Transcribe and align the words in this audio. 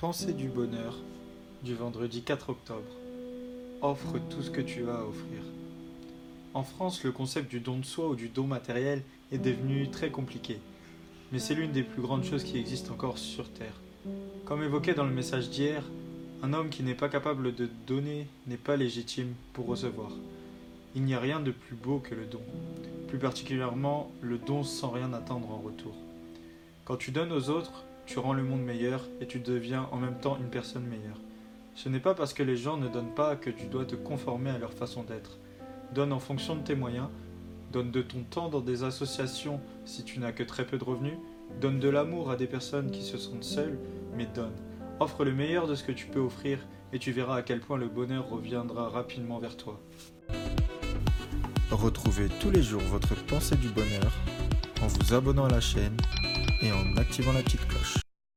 Pensée 0.00 0.32
du 0.32 0.48
bonheur 0.48 0.96
du 1.62 1.74
vendredi 1.74 2.22
4 2.22 2.48
octobre. 2.48 2.90
Offre 3.82 4.18
tout 4.30 4.40
ce 4.40 4.48
que 4.48 4.62
tu 4.62 4.88
as 4.88 4.94
à 4.94 5.04
offrir. 5.04 5.42
En 6.54 6.62
France, 6.62 7.04
le 7.04 7.12
concept 7.12 7.50
du 7.50 7.60
don 7.60 7.76
de 7.76 7.84
soi 7.84 8.08
ou 8.08 8.14
du 8.14 8.30
don 8.30 8.44
matériel 8.46 9.02
est 9.30 9.36
devenu 9.36 9.90
très 9.90 10.08
compliqué, 10.08 10.56
mais 11.30 11.38
c'est 11.38 11.54
l'une 11.54 11.72
des 11.72 11.82
plus 11.82 12.00
grandes 12.00 12.24
choses 12.24 12.44
qui 12.44 12.56
existent 12.56 12.94
encore 12.94 13.18
sur 13.18 13.50
Terre. 13.50 13.78
Comme 14.46 14.62
évoqué 14.62 14.94
dans 14.94 15.04
le 15.04 15.12
message 15.12 15.50
d'hier, 15.50 15.84
un 16.42 16.54
homme 16.54 16.70
qui 16.70 16.82
n'est 16.82 16.94
pas 16.94 17.10
capable 17.10 17.54
de 17.54 17.68
donner 17.86 18.26
n'est 18.46 18.56
pas 18.56 18.78
légitime 18.78 19.34
pour 19.52 19.66
recevoir. 19.66 20.12
Il 20.94 21.02
n'y 21.02 21.12
a 21.12 21.20
rien 21.20 21.40
de 21.40 21.50
plus 21.50 21.76
beau 21.76 21.98
que 21.98 22.14
le 22.14 22.24
don, 22.24 22.40
plus 23.08 23.18
particulièrement 23.18 24.10
le 24.22 24.38
don 24.38 24.64
sans 24.64 24.88
rien 24.88 25.12
attendre 25.12 25.50
en 25.50 25.58
retour. 25.58 25.94
Quand 26.86 26.96
tu 26.96 27.10
donnes 27.10 27.32
aux 27.32 27.50
autres, 27.50 27.84
tu 28.10 28.18
rends 28.18 28.32
le 28.32 28.42
monde 28.42 28.64
meilleur 28.64 29.06
et 29.20 29.26
tu 29.28 29.38
deviens 29.38 29.88
en 29.92 29.96
même 29.96 30.18
temps 30.18 30.36
une 30.40 30.50
personne 30.50 30.84
meilleure. 30.84 31.20
Ce 31.76 31.88
n'est 31.88 32.00
pas 32.00 32.12
parce 32.12 32.34
que 32.34 32.42
les 32.42 32.56
gens 32.56 32.76
ne 32.76 32.88
donnent 32.88 33.14
pas 33.14 33.36
que 33.36 33.50
tu 33.50 33.66
dois 33.66 33.84
te 33.84 33.94
conformer 33.94 34.50
à 34.50 34.58
leur 34.58 34.72
façon 34.72 35.04
d'être. 35.04 35.38
Donne 35.94 36.12
en 36.12 36.18
fonction 36.18 36.56
de 36.56 36.62
tes 36.62 36.74
moyens, 36.74 37.06
donne 37.72 37.92
de 37.92 38.02
ton 38.02 38.24
temps 38.24 38.48
dans 38.48 38.62
des 38.62 38.82
associations 38.82 39.60
si 39.84 40.02
tu 40.02 40.18
n'as 40.18 40.32
que 40.32 40.42
très 40.42 40.66
peu 40.66 40.76
de 40.76 40.82
revenus, 40.82 41.18
donne 41.60 41.78
de 41.78 41.88
l'amour 41.88 42.32
à 42.32 42.36
des 42.36 42.48
personnes 42.48 42.90
qui 42.90 43.02
se 43.02 43.16
sentent 43.16 43.44
seules, 43.44 43.78
mais 44.16 44.26
donne. 44.26 44.56
Offre 44.98 45.24
le 45.24 45.32
meilleur 45.32 45.68
de 45.68 45.76
ce 45.76 45.84
que 45.84 45.92
tu 45.92 46.06
peux 46.06 46.18
offrir 46.18 46.58
et 46.92 46.98
tu 46.98 47.12
verras 47.12 47.36
à 47.36 47.42
quel 47.42 47.60
point 47.60 47.78
le 47.78 47.86
bonheur 47.86 48.28
reviendra 48.28 48.88
rapidement 48.88 49.38
vers 49.38 49.56
toi. 49.56 49.80
Retrouvez 51.70 52.26
tous 52.40 52.50
les 52.50 52.64
jours 52.64 52.82
votre 52.82 53.14
pensée 53.26 53.54
du 53.54 53.68
bonheur 53.68 54.10
en 54.82 54.88
vous 54.88 55.14
abonnant 55.14 55.44
à 55.44 55.50
la 55.50 55.60
chaîne 55.60 55.96
et 56.62 56.72
en 56.72 56.96
activant 56.96 57.32
la 57.32 57.42
petite 57.42 57.66
cloche. 57.68 58.09